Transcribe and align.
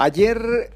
Ayer 0.00 0.70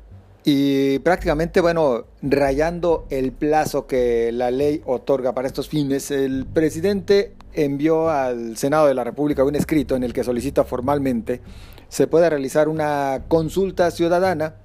y 0.44 0.98
prácticamente, 0.98 1.60
bueno, 1.60 2.06
rayando 2.22 3.06
el 3.08 3.30
plazo 3.30 3.86
que 3.86 4.32
la 4.32 4.50
ley 4.50 4.82
otorga 4.84 5.32
para 5.32 5.46
estos 5.46 5.68
fines, 5.68 6.10
el 6.10 6.44
presidente 6.44 7.32
envió 7.52 8.10
al 8.10 8.56
Senado 8.56 8.88
de 8.88 8.94
la 8.94 9.04
República 9.04 9.44
un 9.44 9.54
escrito 9.54 9.94
en 9.94 10.02
el 10.02 10.12
que 10.12 10.24
solicita 10.24 10.64
formalmente 10.64 11.40
se 11.88 12.08
pueda 12.08 12.30
realizar 12.30 12.68
una 12.68 13.22
consulta 13.28 13.92
ciudadana 13.92 14.56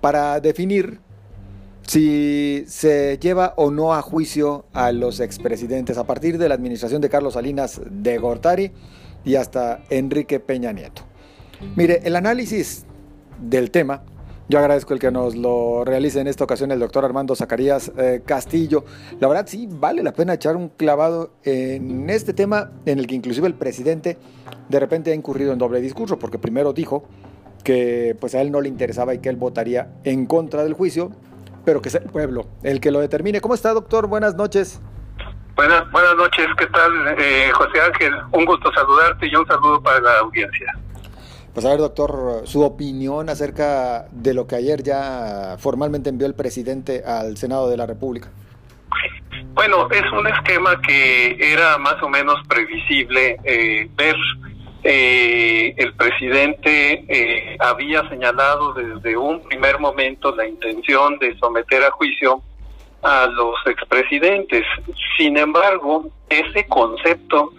para 0.00 0.40
definir 0.40 1.00
si 1.86 2.64
se 2.66 3.18
lleva 3.18 3.52
o 3.58 3.70
no 3.70 3.92
a 3.92 4.00
juicio 4.00 4.64
a 4.72 4.90
los 4.92 5.20
expresidentes 5.20 5.98
a 5.98 6.06
partir 6.06 6.38
de 6.38 6.48
la 6.48 6.54
administración 6.54 7.02
de 7.02 7.10
Carlos 7.10 7.34
Salinas 7.34 7.78
de 7.90 8.16
Gortari 8.16 8.72
y 9.22 9.34
hasta 9.34 9.82
Enrique 9.90 10.40
Peña 10.40 10.72
Nieto. 10.72 11.02
Mire, 11.76 12.00
el 12.04 12.16
análisis 12.16 12.86
del 13.42 13.70
tema 13.70 14.02
yo 14.52 14.58
agradezco 14.58 14.92
el 14.92 15.00
que 15.00 15.10
nos 15.10 15.34
lo 15.34 15.82
realice 15.82 16.20
en 16.20 16.26
esta 16.26 16.44
ocasión 16.44 16.72
el 16.72 16.78
doctor 16.78 17.06
Armando 17.06 17.34
Zacarías 17.34 17.90
eh, 17.96 18.22
Castillo. 18.26 18.84
La 19.18 19.26
verdad 19.26 19.46
sí 19.46 19.66
vale 19.70 20.02
la 20.02 20.12
pena 20.12 20.34
echar 20.34 20.56
un 20.56 20.68
clavado 20.68 21.32
en 21.42 22.10
este 22.10 22.34
tema 22.34 22.70
en 22.84 22.98
el 22.98 23.06
que 23.06 23.14
inclusive 23.14 23.46
el 23.46 23.54
presidente 23.54 24.18
de 24.68 24.78
repente 24.78 25.10
ha 25.10 25.14
incurrido 25.14 25.54
en 25.54 25.58
doble 25.58 25.80
discurso, 25.80 26.18
porque 26.18 26.38
primero 26.38 26.74
dijo 26.74 27.08
que 27.64 28.14
pues 28.20 28.34
a 28.34 28.42
él 28.42 28.50
no 28.50 28.60
le 28.60 28.68
interesaba 28.68 29.14
y 29.14 29.20
que 29.20 29.30
él 29.30 29.36
votaría 29.36 29.88
en 30.04 30.26
contra 30.26 30.64
del 30.64 30.74
juicio, 30.74 31.12
pero 31.64 31.80
que 31.80 31.88
sea 31.88 32.02
el 32.02 32.10
pueblo 32.10 32.46
el 32.62 32.80
que 32.80 32.90
lo 32.90 33.00
determine. 33.00 33.40
¿Cómo 33.40 33.54
está, 33.54 33.72
doctor? 33.72 34.06
Buenas 34.06 34.34
noches. 34.34 34.82
Buenas, 35.54 35.90
buenas 35.92 36.16
noches, 36.16 36.46
¿qué 36.58 36.66
tal, 36.66 36.92
eh, 37.18 37.50
José 37.52 37.80
Ángel? 37.80 38.14
Un 38.32 38.44
gusto 38.44 38.70
saludarte 38.72 39.26
y 39.28 39.34
un 39.34 39.46
saludo 39.46 39.82
para 39.82 40.00
la 40.00 40.18
audiencia. 40.18 40.74
Pues 41.54 41.66
a 41.66 41.70
ver, 41.70 41.78
doctor, 41.78 42.42
su 42.44 42.62
opinión 42.62 43.28
acerca 43.28 44.06
de 44.10 44.32
lo 44.32 44.46
que 44.46 44.56
ayer 44.56 44.82
ya 44.82 45.56
formalmente 45.58 46.08
envió 46.08 46.26
el 46.26 46.34
presidente 46.34 47.02
al 47.04 47.36
Senado 47.36 47.68
de 47.68 47.76
la 47.76 47.86
República. 47.86 48.30
Bueno, 49.54 49.86
es 49.90 50.10
un 50.12 50.26
esquema 50.26 50.80
que 50.80 51.36
era 51.38 51.76
más 51.76 52.02
o 52.02 52.08
menos 52.08 52.36
previsible 52.48 53.38
eh, 53.44 53.88
ver. 53.96 54.16
Eh, 54.84 55.74
el 55.76 55.94
presidente 55.94 57.04
eh, 57.06 57.56
había 57.60 58.08
señalado 58.08 58.72
desde 58.72 59.16
un 59.16 59.40
primer 59.44 59.78
momento 59.78 60.34
la 60.34 60.48
intención 60.48 61.20
de 61.20 61.38
someter 61.38 61.84
a 61.84 61.90
juicio 61.92 62.42
a 63.02 63.26
los 63.26 63.54
expresidentes. 63.66 64.64
Sin 65.16 65.36
embargo, 65.36 66.10
ese 66.28 66.66
concepto 66.66 67.52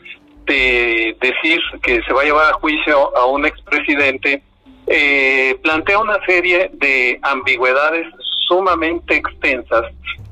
de 0.45 1.15
decir 1.21 1.59
que 1.81 2.01
se 2.01 2.13
va 2.13 2.21
a 2.21 2.25
llevar 2.25 2.49
a 2.51 2.53
juicio 2.53 3.15
a 3.15 3.25
un 3.25 3.45
expresidente, 3.45 4.43
eh, 4.87 5.57
plantea 5.63 5.99
una 5.99 6.23
serie 6.25 6.69
de 6.73 7.19
ambigüedades 7.21 8.07
sumamente 8.47 9.15
extensas 9.15 9.85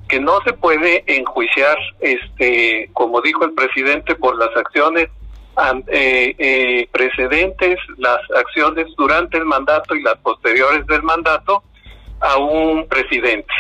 que 0.10 0.20
no 0.20 0.42
se 0.46 0.52
puede 0.52 1.06
enjuiciar, 1.08 1.78
este, 2.02 2.90
como 2.94 3.22
dijo 3.22 3.46
el 3.46 3.54
presidente, 3.54 4.14
por 4.16 4.38
las 4.38 4.56
acciones 4.58 5.08
eh, 5.88 6.36
eh, 6.38 6.88
precedentes, 6.92 7.78
las 7.98 8.20
acciones 8.36 8.88
durante 8.98 9.38
el 9.38 9.46
mandato 9.46 9.96
y 9.96 10.02
las 10.02 10.18
posteriores 10.18 10.86
del 10.88 11.04
mandato 11.04 11.64
a 12.20 12.38
un 12.38 12.88
presidente. 12.88 13.54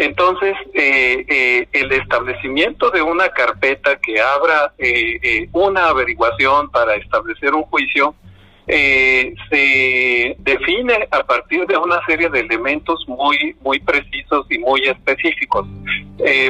Entonces, 0.00 0.56
eh, 0.72 1.26
eh, 1.28 1.68
el 1.72 1.92
establecimiento 1.92 2.90
de 2.90 3.02
una 3.02 3.28
carpeta 3.28 3.96
que 3.96 4.18
abra 4.18 4.72
eh, 4.78 5.46
una 5.52 5.88
averiguación 5.88 6.70
para 6.70 6.94
establecer 6.94 7.52
un 7.52 7.64
juicio 7.64 8.14
se 8.66 10.36
define 10.38 11.08
a 11.10 11.24
partir 11.24 11.66
de 11.66 11.76
una 11.76 11.98
serie 12.06 12.28
de 12.30 12.38
elementos 12.38 13.04
muy 13.08 13.56
muy 13.62 13.80
precisos 13.80 14.46
y 14.48 14.58
muy 14.58 14.80
específicos. 14.82 15.66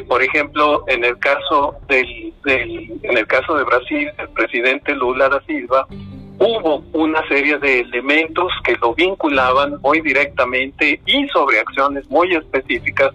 por 0.07 0.23
ejemplo, 0.23 0.85
en 0.87 1.03
el 1.03 1.19
caso 1.19 1.77
del, 1.89 2.35
del, 2.45 3.01
en 3.05 3.17
el 3.17 3.27
caso 3.27 3.57
de 3.57 3.65
Brasil, 3.65 4.11
el 4.19 4.29
presidente 4.31 4.95
Lula 4.95 5.31
da 5.31 5.43
Silva 5.47 5.87
hubo 6.41 6.83
una 6.95 7.27
serie 7.29 7.59
de 7.59 7.81
elementos 7.81 8.51
que 8.65 8.75
lo 8.81 8.95
vinculaban 8.95 9.79
muy 9.83 10.01
directamente 10.01 11.01
y 11.05 11.29
sobre 11.29 11.61
acciones 11.61 12.11
muy 12.11 12.35
específicas 12.35 13.11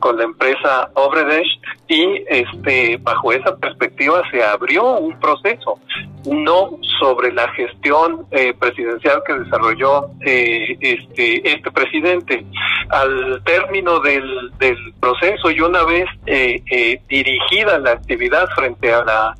con 0.00 0.18
la 0.18 0.24
empresa 0.24 0.90
Obredesh 0.94 1.60
y 1.88 2.24
este 2.28 2.98
bajo 2.98 3.32
esa 3.32 3.56
perspectiva 3.56 4.22
se 4.30 4.42
abrió 4.42 4.98
un 4.98 5.18
proceso 5.20 5.78
no 6.26 6.78
sobre 7.00 7.32
la 7.32 7.48
gestión 7.52 8.26
eh, 8.30 8.54
presidencial 8.58 9.22
que 9.26 9.34
desarrolló 9.34 10.06
eh, 10.26 10.76
este 10.80 11.48
este 11.48 11.70
presidente. 11.70 12.44
Al 12.90 13.42
término 13.44 14.00
del, 14.00 14.50
del 14.58 14.76
proceso 15.00 15.50
y 15.50 15.60
una 15.60 15.84
vez 15.84 16.06
eh, 16.26 17.00
dirigida 17.08 17.78
la 17.78 17.92
actividad 17.92 18.48
frente 18.54 18.92
a 18.92 19.04
la 19.04 19.34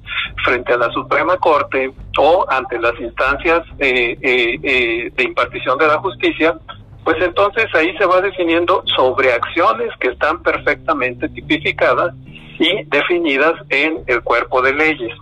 frente 0.45 0.73
a 0.73 0.77
la 0.77 0.91
Suprema 0.93 1.37
Corte 1.39 1.93
o 2.19 2.47
ante 2.49 2.79
las 2.79 2.99
instancias 3.01 3.62
de 3.79 5.12
impartición 5.19 5.79
de 5.79 5.87
la 5.87 5.99
justicia 5.99 6.59
pues 7.05 7.19
entonces 7.21 7.67
ahí 7.75 7.95
se 7.99 8.07
va 8.07 8.21
definiendo 8.23 8.83
sobre 8.97 9.33
acciones 9.33 9.91
que 10.01 10.09
están 10.09 10.43
perfectamente 10.43 11.29
tipificadas 11.29 12.15
y 12.59 12.85
definidas 12.85 13.53
en 13.69 14.03
el 14.07 14.23
cuerpo 14.23 14.62
de 14.62 14.73
leyes. 14.73 15.12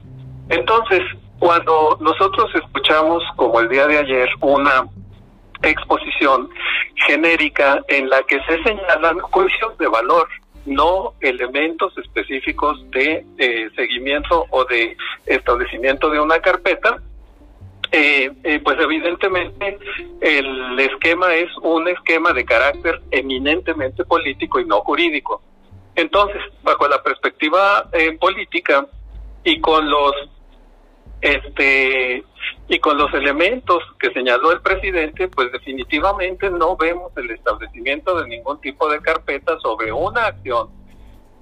Entonces, 0.49 1.01
cuando 1.41 1.99
nosotros 2.01 2.49
escuchamos, 2.55 3.23
como 3.37 3.59
el 3.59 3.69
día 3.69 3.89
de 3.89 3.99
ayer, 3.99 4.29
una 4.41 4.87
exposición 5.63 6.49
genérica 7.07 7.81
en 7.89 8.09
la 8.09 8.23
que 8.23 8.39
se 8.45 8.63
señalan 8.63 9.19
juicios 9.19 9.77
de 9.79 9.89
valor, 9.89 10.29
no 10.67 11.15
elementos 11.21 11.97
específicos 11.99 12.79
de 12.91 13.25
eh, 13.39 13.71
seguimiento 13.75 14.47
o 14.51 14.65
de 14.65 14.97
establecimiento 15.27 16.11
de 16.11 16.21
una 16.21 16.39
carpeta, 16.41 17.01
eh, 17.95 18.31
eh, 18.43 18.61
pues 18.65 18.79
evidentemente 18.81 19.79
el 20.23 20.81
esquema 20.81 21.35
es 21.35 21.51
un 21.61 21.87
esquema 21.89 22.33
de 22.33 22.45
carácter 22.47 23.03
eminentemente 23.11 24.05
político 24.07 24.61
y 24.61 24.65
no 24.65 24.81
jurídico. 24.81 25.43
Entonces, 25.95 26.41
bajo 26.63 26.89
la 26.89 27.03
perspectiva 27.03 27.91
eh, 27.93 28.17
política 28.19 28.87
y 29.45 29.61
con 29.61 29.91
los 29.91 30.13
este 31.21 32.25
y 32.69 32.79
con 32.79 32.97
los 32.97 33.13
elementos 33.15 33.83
que 33.99 34.11
señaló 34.13 34.53
el 34.53 34.61
presidente, 34.61 35.29
pues 35.29 35.53
definitivamente 35.53 36.51
no 36.51 36.77
vemos 36.77 37.13
el 37.17 37.31
establecimiento 37.31 38.19
de 38.21 38.29
ningún 38.29 38.61
tipo 38.61 38.89
de 38.89 39.01
carpeta 39.01 39.59
sobre 39.61 39.93
una 39.93 40.27
acción 40.27 40.71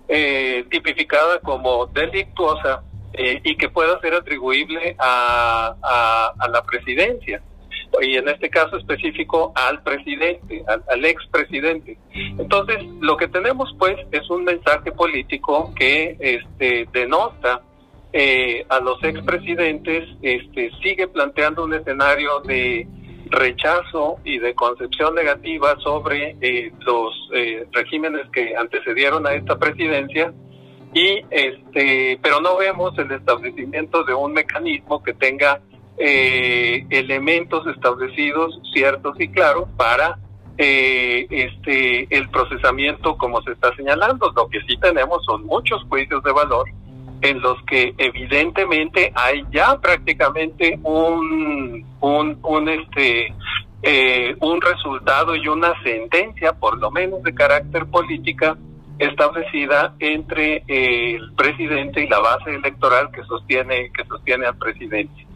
eh, 0.08 0.64
tipificada 0.70 1.38
como 1.40 1.86
delictuosa 1.86 2.82
eh, 3.12 3.40
y 3.44 3.56
que 3.56 3.68
pueda 3.68 4.00
ser 4.00 4.14
atribuible 4.14 4.96
a, 4.98 6.32
la 6.50 6.62
presidencia 6.64 7.40
y 8.00 8.16
en 8.16 8.28
este 8.28 8.50
caso 8.50 8.76
específico 8.76 9.52
al 9.54 9.82
presidente, 9.82 10.64
al, 10.66 10.82
al 10.88 11.04
expresidente. 11.04 11.98
Entonces, 12.12 12.84
lo 13.00 13.16
que 13.16 13.28
tenemos 13.28 13.72
pues 13.78 13.96
es 14.10 14.28
un 14.30 14.44
mensaje 14.44 14.90
político 14.92 15.72
que 15.76 16.16
este, 16.18 16.88
denota 16.92 17.62
eh, 18.12 18.64
a 18.68 18.80
los 18.80 19.02
expresidentes, 19.02 20.08
este, 20.22 20.70
sigue 20.82 21.08
planteando 21.08 21.64
un 21.64 21.74
escenario 21.74 22.40
de 22.40 22.86
rechazo 23.26 24.18
y 24.24 24.38
de 24.38 24.54
concepción 24.54 25.14
negativa 25.14 25.76
sobre 25.80 26.36
eh, 26.40 26.72
los 26.80 27.14
regímenes 27.72 28.28
que 28.32 28.56
antecedieron 28.56 29.26
a 29.26 29.34
esta 29.34 29.58
presidencia. 29.58 30.32
Y 30.92 31.22
este 31.30 32.18
pero 32.20 32.40
no 32.40 32.56
vemos 32.56 32.98
el 32.98 33.12
establecimiento 33.12 34.02
de 34.02 34.12
un 34.12 34.32
mecanismo 34.32 35.00
que 35.02 35.14
tenga 35.14 35.60
eh, 36.02 36.86
elementos 36.88 37.66
establecidos 37.66 38.58
ciertos 38.72 39.20
y 39.20 39.28
claros 39.28 39.68
para 39.76 40.18
eh, 40.56 41.26
este 41.28 42.06
el 42.08 42.30
procesamiento 42.30 43.18
como 43.18 43.42
se 43.42 43.52
está 43.52 43.74
señalando. 43.76 44.32
Lo 44.34 44.48
que 44.48 44.60
sí 44.62 44.78
tenemos 44.80 45.22
son 45.26 45.44
muchos 45.44 45.84
juicios 45.90 46.22
de 46.22 46.32
valor 46.32 46.66
en 47.22 47.40
los 47.40 47.62
que 47.64 47.94
evidentemente 47.98 49.12
hay 49.14 49.44
ya 49.50 49.78
prácticamente 49.78 50.78
un 50.82 51.84
un, 52.00 52.68
este 52.68 53.34
eh, 53.82 54.36
un 54.40 54.60
resultado 54.60 55.34
y 55.36 55.48
una 55.48 55.72
sentencia 55.82 56.52
por 56.52 56.78
lo 56.78 56.90
menos 56.90 57.22
de 57.22 57.34
carácter 57.34 57.86
política 57.86 58.56
establecida 58.98 59.94
entre 59.98 60.62
el 60.66 61.32
presidente 61.34 62.04
y 62.04 62.08
la 62.08 62.18
base 62.18 62.54
electoral 62.54 63.10
que 63.10 63.22
sostiene 63.24 63.90
que 63.96 64.04
sostiene 64.04 64.46
al 64.46 64.56
presidente. 64.58 65.26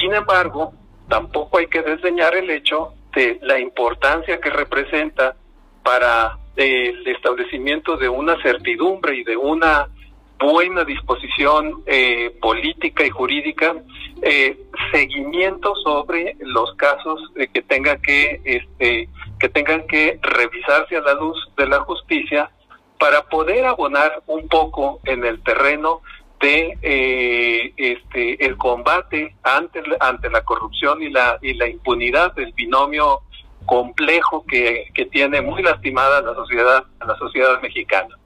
Sin 0.00 0.14
embargo, 0.14 0.72
tampoco 1.08 1.58
hay 1.58 1.66
que 1.66 1.82
desdeñar 1.82 2.34
el 2.34 2.50
hecho 2.50 2.94
de 3.14 3.38
la 3.42 3.58
importancia 3.58 4.38
que 4.40 4.50
representa 4.50 5.34
para 5.82 6.38
el 6.56 7.06
establecimiento 7.06 7.96
de 7.96 8.08
una 8.08 8.40
certidumbre 8.42 9.16
y 9.16 9.24
de 9.24 9.36
una 9.36 9.88
buena 10.38 10.84
disposición 10.84 11.82
eh, 11.86 12.36
política 12.40 13.04
y 13.04 13.10
jurídica, 13.10 13.74
eh, 14.22 14.58
seguimiento 14.92 15.74
sobre 15.76 16.36
los 16.40 16.74
casos 16.74 17.20
que 17.34 17.62
tenga 17.62 17.96
que 17.98 18.40
este, 18.44 19.08
que 19.38 19.48
tengan 19.48 19.86
que 19.86 20.18
revisarse 20.22 20.96
a 20.96 21.00
la 21.00 21.14
luz 21.14 21.36
de 21.56 21.66
la 21.66 21.80
justicia 21.80 22.50
para 22.98 23.22
poder 23.28 23.64
abonar 23.64 24.22
un 24.26 24.48
poco 24.48 25.00
en 25.04 25.24
el 25.24 25.42
terreno 25.42 26.02
de 26.40 26.78
eh, 26.82 27.72
este 27.76 28.44
el 28.44 28.56
combate 28.56 29.34
ante 29.42 29.82
ante 30.00 30.30
la 30.30 30.42
corrupción 30.44 31.02
y 31.02 31.10
la 31.10 31.38
y 31.42 31.54
la 31.54 31.68
impunidad 31.68 32.32
del 32.34 32.52
binomio 32.52 33.22
complejo 33.66 34.44
que, 34.46 34.88
que 34.94 35.06
tiene 35.06 35.42
muy 35.42 35.62
lastimada 35.62 36.22
la 36.22 36.34
sociedad 36.34 36.84
la 37.06 37.16
sociedad 37.16 37.60
mexicana. 37.60 38.16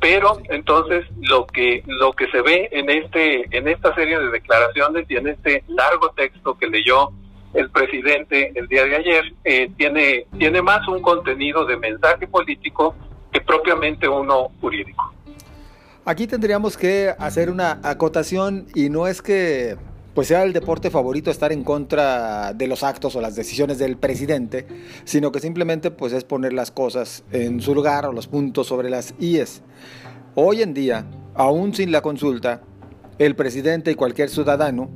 Pero 0.00 0.38
entonces 0.50 1.04
lo 1.20 1.46
que 1.46 1.82
lo 1.86 2.12
que 2.12 2.28
se 2.30 2.42
ve 2.42 2.68
en 2.72 2.90
este 2.90 3.46
en 3.56 3.68
esta 3.68 3.94
serie 3.94 4.18
de 4.18 4.30
declaraciones 4.30 5.06
y 5.08 5.16
en 5.16 5.28
este 5.28 5.64
largo 5.68 6.10
texto 6.10 6.56
que 6.56 6.66
leyó 6.66 7.10
el 7.54 7.70
presidente 7.70 8.52
el 8.54 8.68
día 8.68 8.84
de 8.84 8.96
ayer 8.96 9.32
eh, 9.44 9.70
tiene 9.76 10.26
tiene 10.38 10.62
más 10.62 10.86
un 10.88 11.00
contenido 11.00 11.64
de 11.64 11.76
mensaje 11.76 12.26
político 12.26 12.94
que 13.32 13.40
propiamente 13.40 14.08
uno 14.08 14.50
jurídico. 14.60 15.12
Aquí 16.04 16.26
tendríamos 16.26 16.76
que 16.76 17.12
hacer 17.18 17.50
una 17.50 17.80
acotación 17.82 18.68
y 18.74 18.90
no 18.90 19.08
es 19.08 19.22
que 19.22 19.76
pues 20.16 20.28
sea 20.28 20.44
el 20.44 20.54
deporte 20.54 20.88
favorito 20.88 21.30
estar 21.30 21.52
en 21.52 21.62
contra 21.62 22.54
de 22.54 22.66
los 22.66 22.82
actos 22.82 23.14
o 23.16 23.20
las 23.20 23.36
decisiones 23.36 23.76
del 23.76 23.98
presidente, 23.98 24.66
sino 25.04 25.30
que 25.30 25.40
simplemente 25.40 25.90
pues 25.90 26.14
es 26.14 26.24
poner 26.24 26.54
las 26.54 26.70
cosas 26.70 27.22
en 27.32 27.60
su 27.60 27.74
lugar 27.74 28.06
o 28.06 28.12
los 28.12 28.26
puntos 28.26 28.66
sobre 28.66 28.88
las 28.88 29.12
IES. 29.20 29.60
Hoy 30.34 30.62
en 30.62 30.72
día, 30.72 31.04
aún 31.34 31.74
sin 31.74 31.92
la 31.92 32.00
consulta, 32.00 32.62
el 33.18 33.36
presidente 33.36 33.90
y 33.90 33.94
cualquier 33.94 34.30
ciudadano 34.30 34.88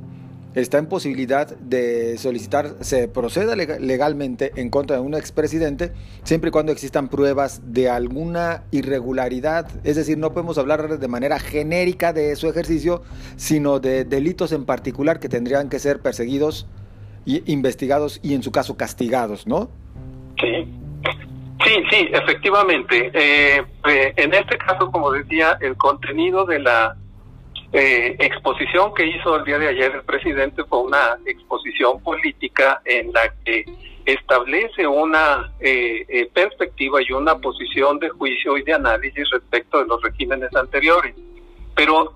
está 0.55 0.77
en 0.77 0.87
posibilidad 0.87 1.47
de 1.57 2.17
solicitar, 2.17 2.75
se 2.81 3.07
proceda 3.07 3.55
legalmente 3.55 4.51
en 4.55 4.69
contra 4.69 4.97
de 4.97 5.01
un 5.01 5.13
expresidente, 5.13 5.91
siempre 6.23 6.49
y 6.49 6.51
cuando 6.51 6.71
existan 6.71 7.07
pruebas 7.07 7.61
de 7.73 7.89
alguna 7.89 8.63
irregularidad. 8.71 9.69
Es 9.83 9.95
decir, 9.95 10.17
no 10.17 10.33
podemos 10.33 10.57
hablar 10.57 10.99
de 10.99 11.07
manera 11.07 11.39
genérica 11.39 12.13
de 12.13 12.35
su 12.35 12.49
ejercicio, 12.49 13.03
sino 13.35 13.79
de 13.79 14.05
delitos 14.05 14.51
en 14.51 14.65
particular 14.65 15.19
que 15.19 15.29
tendrían 15.29 15.69
que 15.69 15.79
ser 15.79 16.01
perseguidos, 16.01 16.67
y 17.25 17.51
investigados 17.51 18.19
y 18.23 18.33
en 18.33 18.43
su 18.43 18.51
caso 18.51 18.77
castigados, 18.77 19.47
¿no? 19.47 19.69
Sí. 20.39 20.67
Sí, 21.63 21.73
sí, 21.91 22.07
efectivamente. 22.11 23.11
Eh, 23.13 23.61
eh, 23.87 24.13
en 24.17 24.33
este 24.33 24.57
caso, 24.57 24.89
como 24.91 25.11
decía, 25.11 25.57
el 25.61 25.77
contenido 25.77 26.45
de 26.45 26.57
la 26.57 26.97
eh, 27.73 28.17
exposición 28.19 28.93
que 28.93 29.05
hizo 29.05 29.37
el 29.37 29.45
día 29.45 29.57
de 29.57 29.69
ayer 29.69 29.95
el 29.95 30.03
presidente 30.03 30.61
fue 30.65 30.79
una 30.79 31.17
exposición 31.25 32.03
política 32.03 32.81
en 32.83 33.13
la 33.13 33.33
que 33.45 33.63
establece 34.05 34.85
una 34.85 35.53
eh, 35.61 36.05
eh, 36.09 36.29
perspectiva 36.33 37.01
y 37.01 37.13
una 37.13 37.37
posición 37.37 37.97
de 37.99 38.09
juicio 38.09 38.57
y 38.57 38.63
de 38.63 38.73
análisis 38.73 39.29
respecto 39.29 39.79
de 39.79 39.85
los 39.85 40.01
regímenes 40.01 40.53
anteriores. 40.53 41.15
Pero 41.73 42.13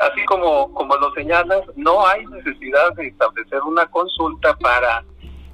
así 0.00 0.24
como, 0.24 0.72
como 0.72 0.96
lo 0.96 1.12
señalas, 1.12 1.60
no 1.76 2.06
hay 2.06 2.24
necesidad 2.26 2.94
de 2.94 3.08
establecer 3.08 3.60
una 3.62 3.84
consulta 3.86 4.56
para 4.56 5.04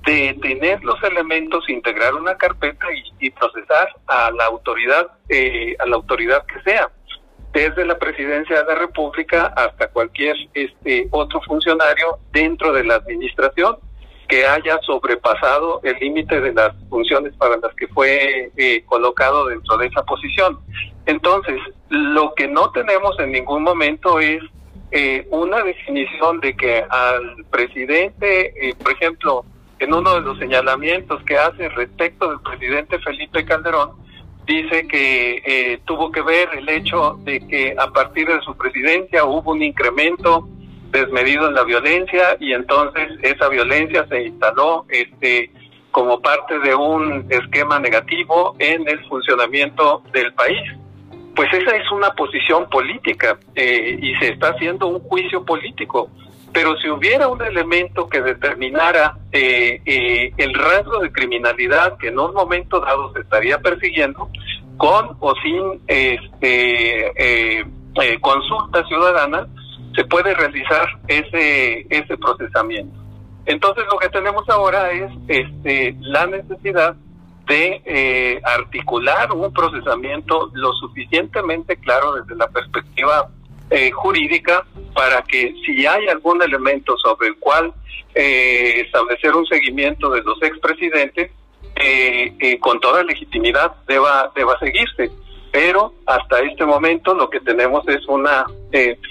detener 0.06 0.82
los 0.84 1.02
elementos, 1.02 1.68
integrar 1.68 2.14
una 2.14 2.36
carpeta 2.36 2.86
y, 2.94 3.26
y 3.26 3.30
procesar 3.30 3.88
a 4.06 4.30
la 4.30 4.44
autoridad, 4.44 5.08
a 5.08 5.86
la 5.86 5.96
autoridad 5.96 6.46
que 6.46 6.62
sea 6.62 6.88
desde 7.52 7.84
la 7.84 7.98
presidencia 7.98 8.62
de 8.62 8.64
la 8.64 8.74
República 8.80 9.52
hasta 9.56 9.88
cualquier 9.88 10.36
este 10.54 11.08
otro 11.10 11.40
funcionario 11.42 12.18
dentro 12.32 12.72
de 12.72 12.84
la 12.84 12.96
administración 12.96 13.76
que 14.28 14.46
haya 14.46 14.78
sobrepasado 14.86 15.80
el 15.82 15.98
límite 15.98 16.40
de 16.40 16.54
las 16.54 16.72
funciones 16.88 17.34
para 17.36 17.58
las 17.58 17.74
que 17.74 17.86
fue 17.88 18.50
eh, 18.56 18.82
colocado 18.86 19.46
dentro 19.46 19.76
de 19.76 19.88
esa 19.88 20.02
posición. 20.04 20.58
Entonces, 21.04 21.60
lo 21.90 22.32
que 22.34 22.48
no 22.48 22.70
tenemos 22.70 23.18
en 23.18 23.32
ningún 23.32 23.62
momento 23.62 24.20
es 24.20 24.42
eh, 24.90 25.26
una 25.30 25.62
definición 25.62 26.40
de 26.40 26.56
que 26.56 26.82
al 26.88 27.44
presidente, 27.50 28.68
eh, 28.68 28.74
por 28.82 28.92
ejemplo, 28.92 29.44
en 29.78 29.92
uno 29.92 30.14
de 30.14 30.20
los 30.22 30.38
señalamientos 30.38 31.22
que 31.24 31.36
hace 31.36 31.68
respecto 31.70 32.30
del 32.30 32.40
presidente 32.40 32.98
Felipe 33.00 33.44
Calderón, 33.44 33.90
dice 34.46 34.86
que 34.88 35.42
eh, 35.44 35.80
tuvo 35.84 36.10
que 36.10 36.22
ver 36.22 36.48
el 36.56 36.68
hecho 36.68 37.18
de 37.22 37.46
que 37.46 37.74
a 37.78 37.88
partir 37.88 38.26
de 38.28 38.40
su 38.40 38.56
presidencia 38.56 39.24
hubo 39.24 39.52
un 39.52 39.62
incremento 39.62 40.48
desmedido 40.90 41.48
en 41.48 41.54
la 41.54 41.64
violencia 41.64 42.36
y 42.38 42.52
entonces 42.52 43.08
esa 43.22 43.48
violencia 43.48 44.06
se 44.08 44.26
instaló 44.26 44.84
este 44.88 45.50
como 45.90 46.20
parte 46.20 46.58
de 46.58 46.74
un 46.74 47.26
esquema 47.28 47.78
negativo 47.78 48.56
en 48.58 48.88
el 48.88 49.04
funcionamiento 49.08 50.02
del 50.12 50.32
país. 50.32 50.60
Pues 51.36 51.52
esa 51.52 51.76
es 51.76 51.90
una 51.92 52.10
posición 52.10 52.68
política 52.70 53.38
eh, 53.54 53.98
y 54.00 54.14
se 54.16 54.32
está 54.32 54.48
haciendo 54.48 54.86
un 54.86 55.00
juicio 55.00 55.44
político. 55.44 56.10
Pero 56.52 56.76
si 56.76 56.88
hubiera 56.90 57.28
un 57.28 57.42
elemento 57.42 58.08
que 58.08 58.20
determinara 58.20 59.16
eh, 59.32 59.80
eh, 59.86 60.32
el 60.36 60.52
rasgo 60.54 60.98
de 60.98 61.10
criminalidad 61.10 61.96
que 61.96 62.08
en 62.08 62.18
un 62.18 62.34
momento 62.34 62.80
dado 62.80 63.12
se 63.14 63.20
estaría 63.20 63.58
persiguiendo, 63.58 64.28
con 64.76 65.16
o 65.20 65.34
sin 65.36 65.80
este, 65.86 67.58
eh, 67.58 67.64
consulta 68.20 68.86
ciudadana, 68.86 69.46
se 69.94 70.04
puede 70.04 70.34
realizar 70.34 70.86
ese, 71.08 71.86
ese 71.88 72.16
procesamiento. 72.18 72.98
Entonces 73.46 73.84
lo 73.90 73.98
que 73.98 74.08
tenemos 74.08 74.48
ahora 74.48 74.90
es 74.90 75.10
este, 75.28 75.96
la 76.00 76.26
necesidad 76.26 76.96
de 77.46 78.40
articular 78.44 79.32
un 79.32 79.52
procesamiento 79.52 80.50
lo 80.52 80.72
suficientemente 80.74 81.76
claro 81.76 82.14
desde 82.14 82.36
la 82.36 82.46
perspectiva 82.48 83.28
eh, 83.70 83.90
jurídica 83.90 84.64
para 84.94 85.22
que 85.22 85.54
si 85.64 85.86
hay 85.86 86.08
algún 86.08 86.42
elemento 86.42 86.96
sobre 86.98 87.28
el 87.28 87.36
cual 87.38 87.72
eh, 88.14 88.82
establecer 88.84 89.34
un 89.34 89.46
seguimiento 89.46 90.10
de 90.10 90.22
los 90.22 90.42
expresidentes, 90.42 91.30
eh, 91.76 92.58
con 92.60 92.78
toda 92.80 93.02
legitimidad 93.02 93.72
deba, 93.88 94.30
deba 94.34 94.58
seguirse. 94.58 95.10
Pero 95.50 95.92
hasta 96.06 96.40
este 96.40 96.64
momento 96.64 97.14
lo 97.14 97.28
que 97.28 97.40
tenemos 97.40 97.86
es 97.88 98.06
una 98.06 98.46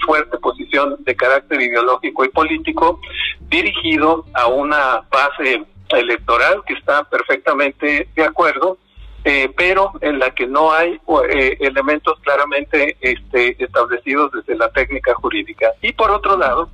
fuerte 0.04 0.38
posición 0.38 0.96
de 1.00 1.14
carácter 1.14 1.60
ideológico 1.60 2.24
y 2.24 2.28
político 2.30 3.00
dirigido 3.48 4.24
a 4.34 4.48
una 4.48 5.02
base 5.10 5.64
electoral 5.90 6.62
que 6.66 6.74
está 6.74 7.04
perfectamente 7.04 8.08
de 8.14 8.24
acuerdo 8.24 8.78
eh, 9.24 9.52
pero 9.56 9.92
en 10.00 10.18
la 10.18 10.30
que 10.30 10.46
no 10.46 10.72
hay 10.72 11.00
eh, 11.30 11.56
elementos 11.60 12.18
claramente 12.20 12.96
este, 13.00 13.62
establecidos 13.62 14.32
desde 14.32 14.56
la 14.56 14.70
técnica 14.72 15.14
jurídica. 15.14 15.70
Y 15.80 15.92
por 15.92 16.10
otro 16.10 16.36
lado, 16.36 16.70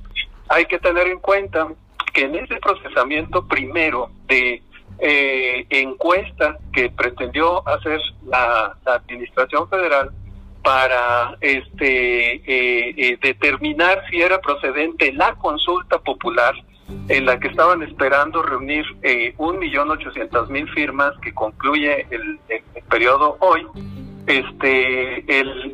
hay 0.47 0.65
que 0.65 0.79
tener 0.79 1.07
en 1.07 1.19
cuenta 1.19 1.67
que 2.11 2.23
en 2.23 2.35
ese 2.35 2.55
procesamiento 2.57 3.47
primero 3.47 4.09
de 4.27 4.63
eh, 4.97 5.65
encuesta 5.69 6.57
que 6.73 6.89
pretendió 6.89 7.67
hacer 7.67 8.01
la, 8.25 8.75
Administración 8.85 9.69
Federal 9.69 10.09
para 10.63 11.37
este 11.41 12.41
determinar 13.21 14.03
si 14.09 14.21
era 14.21 14.41
procedente 14.41 15.13
la 15.13 15.35
consulta 15.35 15.99
popular 15.99 16.53
en 17.07 17.25
la 17.25 17.39
que 17.39 17.47
estaban 17.47 17.81
esperando 17.83 18.41
reunir 18.41 18.85
eh, 19.01 19.33
un 19.37 19.59
millón 19.59 19.89
ochocientos 19.89 20.49
mil 20.49 20.69
firmas 20.69 21.11
que 21.21 21.33
concluye 21.33 22.07
el, 22.11 22.39
periodo 22.89 23.37
hoy. 23.39 23.65
Este, 24.27 25.39
el, 25.39 25.73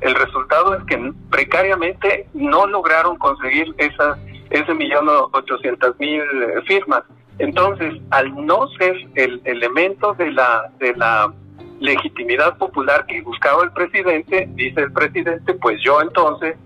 el, 0.00 0.14
resultado 0.16 0.74
es 0.74 0.84
que 0.84 1.12
precariamente 1.30 2.26
no 2.34 2.66
lograron 2.66 3.16
conseguir 3.18 3.72
esas, 3.78 4.18
ese 4.50 4.74
millón 4.74 5.08
ochocientos 5.32 5.98
mil 6.00 6.22
firmas. 6.66 7.04
Entonces, 7.38 7.94
al 8.10 8.34
no 8.46 8.66
ser 8.78 8.96
el 9.14 9.40
elemento 9.44 10.14
de 10.14 10.32
la, 10.32 10.72
de 10.80 10.92
la 10.96 11.32
legitimidad 11.80 12.56
popular 12.58 13.06
que 13.06 13.22
buscaba 13.22 13.64
el 13.64 13.72
presidente, 13.72 14.48
dice 14.54 14.80
el 14.80 14.92
presidente, 14.92 15.54
pues 15.54 15.80
yo 15.82 16.00
entonces 16.00 16.56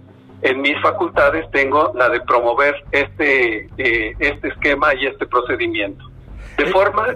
en 0.42 0.60
mis 0.60 0.80
facultades 0.82 1.48
tengo 1.52 1.92
la 1.94 2.08
de 2.08 2.20
promover 2.20 2.74
este, 2.90 3.68
eh, 3.78 4.14
este 4.18 4.48
esquema 4.48 4.94
y 4.94 5.06
este 5.06 5.26
procedimiento. 5.26 6.04
De 6.58 6.66
forma, 6.66 7.06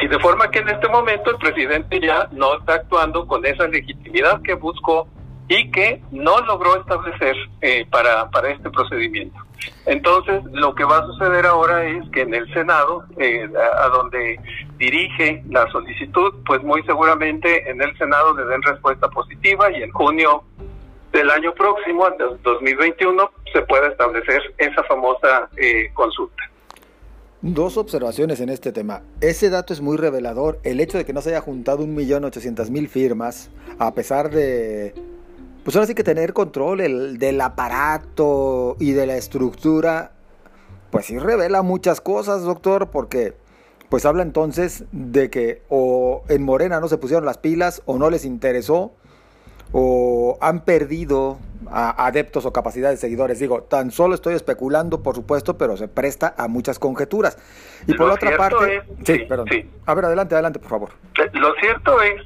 si 0.00 0.06
de 0.06 0.18
forma 0.18 0.50
que 0.50 0.58
en 0.60 0.68
este 0.68 0.88
momento 0.88 1.30
el 1.30 1.38
presidente 1.38 2.00
ya 2.00 2.28
no 2.32 2.58
está 2.58 2.74
actuando 2.74 3.26
con 3.26 3.44
esa 3.46 3.66
legitimidad 3.66 4.42
que 4.42 4.54
buscó 4.54 5.08
y 5.48 5.70
que 5.70 6.02
no 6.10 6.38
logró 6.40 6.80
establecer 6.80 7.34
eh, 7.60 7.86
para, 7.90 8.30
para 8.30 8.50
este 8.50 8.70
procedimiento. 8.70 9.38
Entonces, 9.86 10.42
lo 10.52 10.74
que 10.74 10.84
va 10.84 10.98
a 10.98 11.06
suceder 11.06 11.46
ahora 11.46 11.84
es 11.84 12.08
que 12.10 12.22
en 12.22 12.34
el 12.34 12.52
Senado, 12.52 13.04
eh, 13.18 13.48
a, 13.56 13.84
a, 13.84 13.88
donde 13.88 14.38
dirige 14.76 15.42
la 15.48 15.70
solicitud, 15.70 16.34
pues 16.44 16.62
muy 16.62 16.82
seguramente 16.82 17.70
en 17.70 17.80
el 17.80 17.96
Senado 17.96 18.34
le 18.34 18.44
den 18.46 18.62
respuesta 18.62 19.08
positiva 19.08 19.70
y 19.70 19.82
en 19.82 19.90
junio 19.92 20.44
del 21.14 21.30
año 21.30 21.54
próximo, 21.54 22.10
del 22.10 22.42
2021, 22.42 23.30
se 23.52 23.62
pueda 23.62 23.86
establecer 23.86 24.42
esa 24.58 24.82
famosa 24.82 25.48
eh, 25.56 25.90
consulta. 25.94 26.42
Dos 27.40 27.76
observaciones 27.76 28.40
en 28.40 28.48
este 28.48 28.72
tema. 28.72 29.02
Ese 29.20 29.48
dato 29.48 29.72
es 29.72 29.80
muy 29.80 29.96
revelador. 29.96 30.58
El 30.64 30.80
hecho 30.80 30.98
de 30.98 31.04
que 31.04 31.12
no 31.12 31.22
se 31.22 31.30
haya 31.30 31.40
juntado 31.40 31.84
un 31.84 31.94
millón 31.94 32.24
ochocientos 32.24 32.70
mil 32.70 32.88
firmas, 32.88 33.50
a 33.78 33.94
pesar 33.94 34.30
de, 34.30 34.94
pues 35.62 35.76
ahora 35.76 35.86
sí 35.86 35.94
que 35.94 36.02
tener 36.02 36.32
control 36.32 37.18
del 37.18 37.40
aparato 37.40 38.76
y 38.80 38.92
de 38.92 39.06
la 39.06 39.16
estructura, 39.16 40.12
pues 40.90 41.06
sí 41.06 41.18
revela 41.18 41.62
muchas 41.62 42.00
cosas, 42.00 42.42
doctor, 42.42 42.90
porque 42.90 43.34
pues 43.88 44.04
habla 44.04 44.22
entonces 44.22 44.84
de 44.90 45.30
que 45.30 45.62
o 45.68 46.24
en 46.28 46.42
Morena 46.42 46.80
no 46.80 46.88
se 46.88 46.98
pusieron 46.98 47.24
las 47.24 47.38
pilas 47.38 47.82
o 47.84 47.98
no 47.98 48.10
les 48.10 48.24
interesó 48.24 48.92
o 49.76 50.38
han 50.40 50.60
perdido 50.60 51.38
a 51.68 52.06
adeptos 52.06 52.46
o 52.46 52.52
capacidades 52.52 53.00
de 53.00 53.08
seguidores. 53.08 53.40
Digo, 53.40 53.62
tan 53.64 53.90
solo 53.90 54.14
estoy 54.14 54.34
especulando, 54.34 55.02
por 55.02 55.16
supuesto, 55.16 55.58
pero 55.58 55.76
se 55.76 55.88
presta 55.88 56.32
a 56.38 56.46
muchas 56.46 56.78
conjeturas. 56.78 57.36
Y 57.88 57.94
por 57.94 58.08
otra 58.08 58.36
parte... 58.36 58.82
sí, 59.04 59.18
perdón. 59.28 59.48
A 59.84 59.94
ver, 59.94 60.04
adelante, 60.04 60.36
adelante, 60.36 60.60
por 60.60 60.68
favor. 60.68 60.90
Eh, 61.18 61.28
lo 61.32 61.52
cierto 61.54 62.00
es 62.02 62.22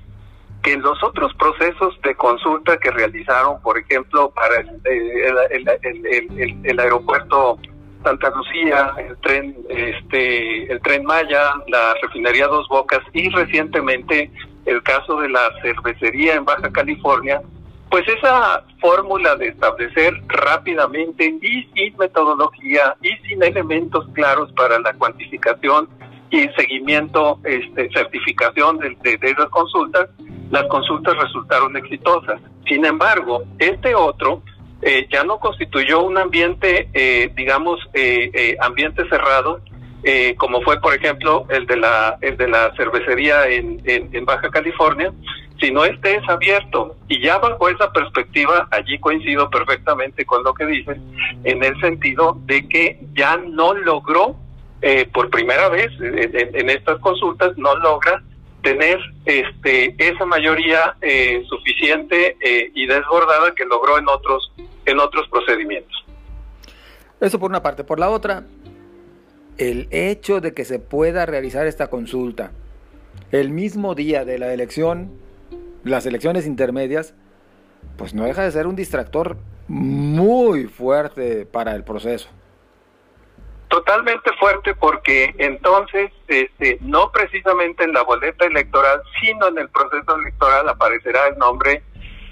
que 0.62 0.74
en 0.74 0.82
los 0.82 1.02
otros 1.02 1.32
procesos 1.34 1.98
de 2.02 2.14
consulta 2.16 2.76
que 2.76 2.90
realizaron, 2.90 3.62
por 3.62 3.78
ejemplo, 3.78 4.30
para 4.30 4.60
el, 4.60 4.80
el, 4.84 6.60
el, 6.64 6.80
aeropuerto 6.80 7.58
Santa 8.04 8.30
Lucía, 8.30 8.92
el 8.98 9.16
tren, 9.18 9.56
este, 9.70 10.70
el 10.70 10.82
tren 10.82 11.02
Maya, 11.04 11.54
la 11.68 11.94
refinería 12.02 12.46
Dos 12.46 12.68
Bocas 12.68 13.00
y 13.14 13.30
recientemente 13.30 14.30
el 14.68 14.82
caso 14.82 15.20
de 15.20 15.28
la 15.28 15.40
cervecería 15.62 16.34
en 16.34 16.44
Baja 16.44 16.70
California, 16.70 17.40
pues 17.90 18.06
esa 18.06 18.64
fórmula 18.80 19.34
de 19.36 19.48
establecer 19.48 20.12
rápidamente 20.28 21.34
y 21.40 21.62
sin 21.74 21.96
metodología 21.96 22.94
y 23.00 23.16
sin 23.26 23.42
elementos 23.42 24.06
claros 24.12 24.52
para 24.52 24.78
la 24.78 24.92
cuantificación 24.92 25.88
y 26.30 26.46
seguimiento, 26.56 27.40
este, 27.44 27.88
certificación 27.90 28.78
de, 28.78 29.18
esas 29.22 29.48
consultas, 29.48 30.10
las 30.50 30.64
consultas 30.64 31.16
resultaron 31.16 31.76
exitosas. 31.76 32.40
Sin 32.66 32.84
embargo, 32.84 33.44
este 33.58 33.94
otro 33.94 34.42
eh, 34.82 35.08
ya 35.10 35.24
no 35.24 35.38
constituyó 35.38 36.02
un 36.02 36.18
ambiente, 36.18 36.90
eh, 36.92 37.32
digamos, 37.34 37.80
eh, 37.94 38.56
ambiente 38.60 39.08
cerrado, 39.08 39.60
como 40.38 40.62
fue, 40.62 40.80
por 40.80 40.94
ejemplo, 40.94 41.46
el 41.50 41.66
de 41.66 41.76
la, 41.76 42.18
el 42.20 42.36
de 42.36 42.48
la 42.48 42.72
cervecería 42.76 43.46
en, 43.48 43.82
en 43.84 44.24
Baja 44.24 44.48
California, 44.50 45.12
sino 45.60 45.84
este 45.84 46.16
es 46.16 46.28
abierto. 46.28 46.96
Y 47.08 47.20
ya 47.20 47.38
bajo 47.38 47.68
esa 47.68 47.92
perspectiva, 47.92 48.68
allí 48.70 48.98
coincido 48.98 49.50
perfectamente 49.50 50.24
con 50.24 50.44
lo 50.44 50.54
que 50.54 50.66
dices, 50.66 50.98
en 51.44 51.62
el 51.64 51.78
sentido 51.80 52.38
de 52.44 52.68
que 52.68 53.00
ya 53.14 53.36
no 53.36 53.74
logró, 53.74 54.36
eh, 54.80 55.08
por 55.12 55.28
primera 55.30 55.68
vez 55.68 55.90
en, 56.00 56.70
estas 56.70 57.00
consultas, 57.00 57.56
no 57.56 57.74
logra 57.78 58.22
tener 58.62 58.98
este 59.24 59.94
esa 59.98 60.24
mayoría 60.24 60.94
eh, 61.00 61.42
suficiente 61.48 62.36
eh, 62.40 62.70
y 62.74 62.86
desbordada 62.86 63.54
que 63.54 63.64
logró 63.64 63.98
en 63.98 64.08
otros 64.08 64.52
en 64.86 65.00
otros 65.00 65.26
procedimientos. 65.28 66.04
Eso 67.20 67.40
por 67.40 67.50
una 67.50 67.60
parte. 67.60 67.82
Por 67.82 67.98
la 67.98 68.08
otra, 68.10 68.44
el 69.58 69.88
hecho 69.90 70.40
de 70.40 70.54
que 70.54 70.64
se 70.64 70.78
pueda 70.78 71.26
realizar 71.26 71.66
esta 71.66 71.88
consulta 71.88 72.52
el 73.32 73.50
mismo 73.50 73.94
día 73.94 74.24
de 74.24 74.38
la 74.38 74.52
elección 74.52 75.10
las 75.84 76.06
elecciones 76.06 76.46
intermedias, 76.46 77.14
pues 77.96 78.14
no 78.14 78.24
deja 78.24 78.42
de 78.42 78.50
ser 78.50 78.66
un 78.66 78.76
distractor 78.76 79.36
muy 79.68 80.64
fuerte 80.64 81.46
para 81.46 81.74
el 81.74 81.84
proceso. 81.84 82.28
Totalmente 83.68 84.30
fuerte 84.40 84.74
porque 84.74 85.34
entonces, 85.38 86.10
este, 86.26 86.78
no 86.80 87.12
precisamente 87.12 87.84
en 87.84 87.92
la 87.92 88.02
boleta 88.02 88.46
electoral, 88.46 89.02
sino 89.20 89.48
en 89.48 89.58
el 89.58 89.68
proceso 89.68 90.16
electoral 90.16 90.68
aparecerá 90.68 91.28
el 91.28 91.38
nombre 91.38 91.82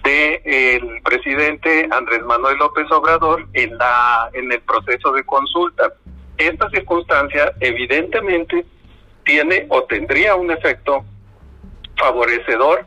de 0.03 0.41
el 0.45 1.03
presidente 1.03 1.89
Andrés 1.91 2.23
Manuel 2.23 2.57
López 2.57 2.91
Obrador 2.91 3.47
en 3.53 3.77
la 3.77 4.31
en 4.33 4.51
el 4.51 4.61
proceso 4.63 5.13
de 5.13 5.25
consulta. 5.25 5.93
Esta 6.39 6.69
circunstancia 6.71 7.53
evidentemente 7.61 8.65
tiene 9.25 9.67
o 9.69 9.83
tendría 9.85 10.35
un 10.35 10.51
efecto 10.51 11.05
favorecedor 11.97 12.87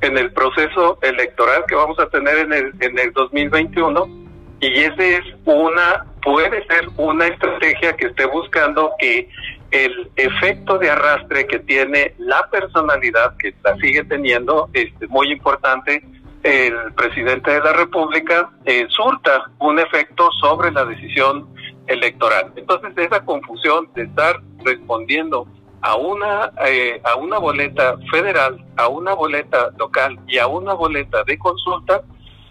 en 0.00 0.18
el 0.18 0.32
proceso 0.32 0.98
electoral 1.02 1.64
que 1.68 1.74
vamos 1.74 1.98
a 1.98 2.08
tener 2.08 2.38
en 2.38 2.52
el, 2.52 2.72
en 2.80 2.98
el 2.98 3.12
2021 3.12 4.26
y 4.60 4.80
ese 4.80 5.16
es 5.16 5.24
una, 5.44 6.06
puede 6.22 6.66
ser 6.66 6.88
una 6.96 7.26
estrategia 7.26 7.94
que 7.94 8.06
esté 8.06 8.24
buscando 8.26 8.92
que 8.98 9.28
el 9.70 10.10
efecto 10.16 10.78
de 10.78 10.90
arrastre 10.90 11.46
que 11.46 11.58
tiene 11.60 12.14
la 12.18 12.48
personalidad 12.50 13.36
que 13.36 13.54
la 13.62 13.76
sigue 13.76 14.04
teniendo, 14.04 14.70
este, 14.72 15.06
muy 15.08 15.30
importante, 15.30 16.02
el 16.42 16.92
presidente 16.94 17.50
de 17.50 17.60
la 17.60 17.72
República, 17.72 18.50
eh, 18.64 18.86
surta 18.88 19.50
un 19.58 19.78
efecto 19.78 20.30
sobre 20.40 20.70
la 20.70 20.84
decisión 20.84 21.48
electoral. 21.86 22.52
Entonces 22.56 22.92
esa 22.96 23.24
confusión 23.24 23.88
de 23.94 24.04
estar 24.04 24.40
respondiendo 24.64 25.46
a 25.86 25.94
una, 25.94 26.50
eh, 26.66 27.00
a 27.04 27.14
una 27.14 27.38
boleta 27.38 27.96
federal, 28.10 28.64
a 28.76 28.88
una 28.88 29.14
boleta 29.14 29.70
local 29.78 30.18
y 30.26 30.38
a 30.38 30.48
una 30.48 30.74
boleta 30.74 31.22
de 31.24 31.38
consulta, 31.38 32.02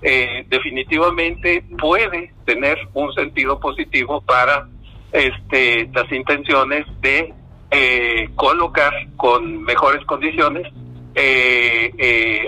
eh, 0.01 0.45
definitivamente 0.47 1.65
puede 1.77 2.33
tener 2.45 2.77
un 2.93 3.11
sentido 3.13 3.59
positivo 3.59 4.21
para 4.21 4.69
este, 5.11 5.89
las 5.93 6.09
intenciones 6.13 6.85
de 7.01 7.33
eh, 7.71 8.29
colocar 8.35 8.93
con 9.17 9.63
mejores 9.63 10.05
condiciones 10.05 10.71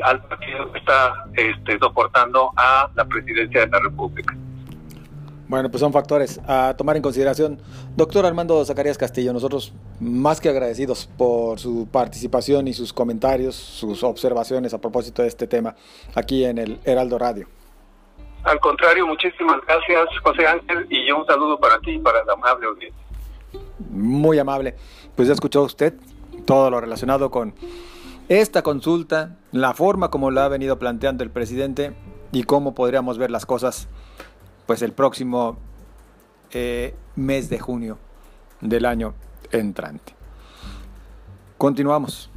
al 0.03 0.23
partido 0.23 0.71
que 0.71 0.79
está 0.79 1.25
este, 1.33 1.79
soportando 1.79 2.51
a 2.55 2.89
la 2.95 3.05
presidencia 3.05 3.61
de 3.61 3.67
la 3.67 3.79
República. 3.79 4.36
Bueno, 5.47 5.69
pues 5.71 5.79
son 5.79 5.93
factores 5.93 6.41
a 6.45 6.75
tomar 6.77 6.97
en 6.97 7.01
consideración. 7.01 7.59
Doctor 7.95 8.25
Armando 8.25 8.63
Zacarías 8.65 8.97
Castillo, 8.97 9.31
nosotros 9.31 9.73
más 9.99 10.41
que 10.41 10.49
agradecidos 10.49 11.09
por 11.17 11.59
su 11.59 11.87
participación 11.89 12.67
y 12.67 12.73
sus 12.73 12.91
comentarios, 12.91 13.55
sus 13.55 14.03
observaciones 14.03 14.73
a 14.73 14.81
propósito 14.81 15.21
de 15.21 15.29
este 15.29 15.47
tema 15.47 15.75
aquí 16.15 16.43
en 16.43 16.57
el 16.57 16.79
Heraldo 16.83 17.17
Radio. 17.17 17.47
Al 18.43 18.59
contrario, 18.59 19.07
muchísimas 19.07 19.59
gracias, 19.65 20.07
José 20.23 20.45
Ángel, 20.45 20.85
y 20.89 21.07
yo 21.07 21.17
un 21.17 21.25
saludo 21.25 21.57
para 21.59 21.79
ti 21.79 21.91
y 21.91 21.99
para 21.99 22.23
la 22.25 22.33
amable 22.33 22.67
audiencia. 22.67 23.01
Muy 23.89 24.39
amable. 24.39 24.75
Pues 25.15 25.29
ya 25.29 25.33
escuchó 25.33 25.63
usted 25.63 25.93
todo 26.45 26.69
lo 26.69 26.81
relacionado 26.81 27.31
con 27.31 27.53
esta 28.29 28.61
consulta, 28.61 29.37
la 29.53 29.73
forma 29.73 30.11
como 30.11 30.29
la 30.29 30.45
ha 30.45 30.49
venido 30.49 30.77
planteando 30.77 31.23
el 31.23 31.29
presidente 31.29 31.93
y 32.33 32.43
cómo 32.43 32.75
podríamos 32.75 33.17
ver 33.17 33.31
las 33.31 33.45
cosas 33.45 33.87
pues 34.67 34.81
el 34.83 34.91
próximo 34.91 35.57
eh, 36.51 36.93
mes 37.15 37.49
de 37.49 37.57
junio 37.57 37.97
del 38.61 38.85
año 38.85 39.15
entrante. 39.51 40.13
Continuamos. 41.57 42.29